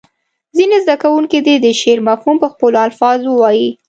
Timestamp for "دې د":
1.45-1.67